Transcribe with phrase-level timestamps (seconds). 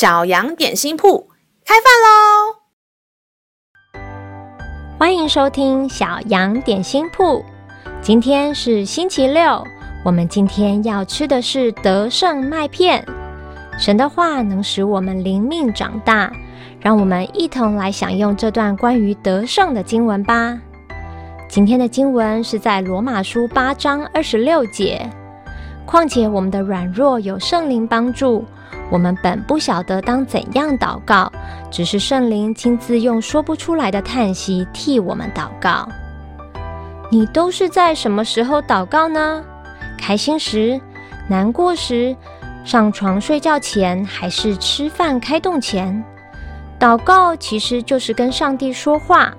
[0.00, 1.28] 小羊点心铺
[1.62, 1.92] 开饭
[3.92, 4.00] 喽！
[4.98, 7.44] 欢迎收听小羊点心铺。
[8.00, 9.62] 今天是星期六，
[10.02, 13.04] 我们今天要吃的是德胜麦片。
[13.78, 16.32] 神的话能使我们灵命长大，
[16.80, 20.58] 让我们一同来享用这段关于德胜的经文吧。
[21.46, 25.06] 今天的经文是在罗马书八章二十六节。
[25.84, 28.46] 况且我们的软弱有圣灵帮助，
[28.90, 31.30] 我们本不晓得当怎样祷告，
[31.70, 35.88] 只是圣灵亲自用说不出来的叹息替我们祷告。
[37.10, 39.42] 你都是在什么时候祷告呢？
[39.96, 40.80] 开心时、
[41.28, 42.16] 难过时、
[42.64, 46.04] 上床睡觉前，还是吃饭开动前？
[46.78, 49.32] 祷告其实就是跟上帝说话。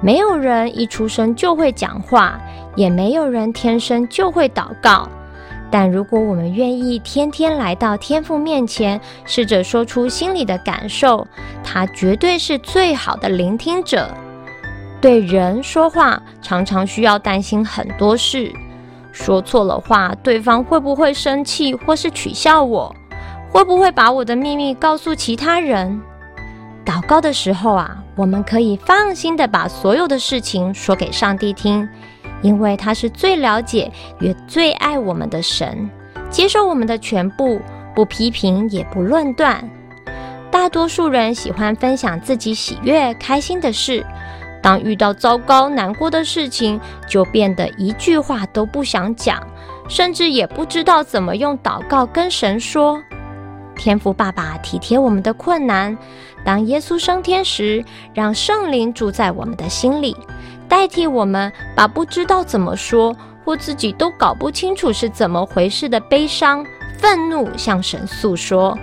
[0.00, 2.38] 没有人一出生就会讲话，
[2.76, 5.08] 也没有人天生就会祷告。
[5.74, 11.26] 但如果我们愿意天天来到天父面前，试着说出心里的感受，
[11.64, 14.08] 他绝对是最好的聆听者。
[15.00, 18.52] 对人说话，常常需要担心很多事，
[19.10, 22.94] 说错了话，对方会不会生气，或是取笑我？
[23.50, 26.00] 会不会把我的秘密告诉其他人？
[26.86, 31.88] 祷告的时候啊，我们可以放心的把所有的事情说给上帝听。
[32.44, 35.90] 因为他是最了解也最爱我们的神，
[36.28, 37.58] 接受我们的全部，
[37.94, 39.66] 不批评也不论断。
[40.50, 44.04] 大多数人喜欢分享自己喜悦、开心的事，
[44.62, 46.78] 当遇到糟糕、难过的事情，
[47.08, 49.42] 就变得一句话都不想讲，
[49.88, 53.02] 甚至也不知道怎么用祷告跟神说。
[53.74, 55.96] 天父爸爸体贴我们的困难，
[56.44, 60.14] 当耶稣升天时，让圣灵住在我们的心里。
[60.74, 66.66] 代替我们把不知道怎么说，或自己都搞不清楚是怎么回事的悲伤、
[66.98, 68.76] 愤怒向神诉说。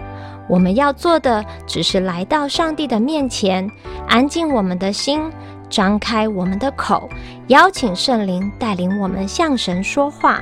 [0.48, 3.70] 我们要做的只是来到上帝的面前，
[4.08, 5.30] 安静我们的心，
[5.70, 7.10] 张开我们的口，
[7.48, 10.42] 邀请圣灵带领我们向神说话。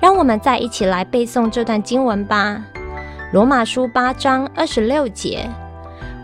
[0.00, 2.62] 让我们再一起来背诵这段经文吧，
[3.32, 5.50] 《罗马书》八章二十六节。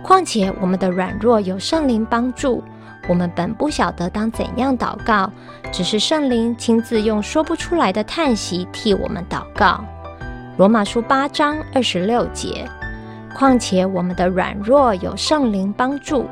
[0.04, 2.62] 况且我们的软弱有圣灵帮助。
[3.06, 5.30] 我们本不晓得当怎样祷告，
[5.70, 9.84] 只是圣灵亲自用说不出来的叹息替我们祷告。
[10.56, 12.68] 罗马书八章二十六节。
[13.36, 16.24] 况且我们的软弱有圣灵帮助，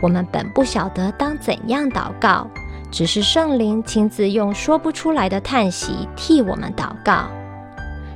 [0.00, 2.48] 我们本不晓得当怎样祷告，
[2.90, 7.26] 只是圣灵亲自用说不出来的叹息替我们祷告。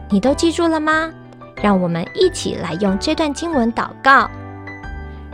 [0.08, 1.10] 你都记住了吗？
[1.62, 4.28] 让我们一起来用这段经文祷告。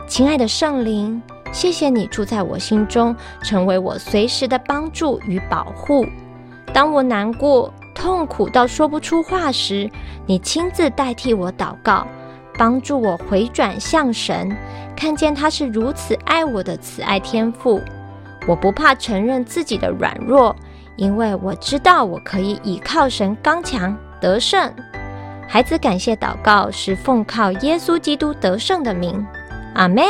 [0.05, 1.21] 亲爱的圣灵。
[1.57, 6.05] 谢谢你住在我心中，成为我随时的帮助与保护。
[6.71, 9.89] 当我难过、痛苦到说不出话时，
[10.27, 12.05] 你亲自代替我祷告，
[12.59, 14.55] 帮助我回转向神，
[14.95, 17.81] 看见他是如此爱我的慈爱天父。
[18.47, 20.55] 我不怕承认自己的软弱，
[20.95, 24.71] 因为我知道我可以倚靠神刚强得胜。
[25.47, 29.25] 孩子，感谢祷告是奉靠耶稣基督得胜的名，
[29.73, 30.05] 阿门。